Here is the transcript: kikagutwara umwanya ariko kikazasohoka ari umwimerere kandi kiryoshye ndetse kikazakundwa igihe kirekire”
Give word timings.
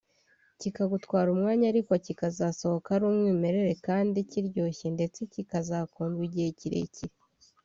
kikagutwara 0.59 1.27
umwanya 1.35 1.65
ariko 1.71 1.91
kikazasohoka 2.05 2.89
ari 2.95 3.03
umwimerere 3.11 3.73
kandi 3.87 4.17
kiryoshye 4.29 4.87
ndetse 4.95 5.19
kikazakundwa 5.33 6.21
igihe 6.29 6.49
kirekire” 6.59 7.15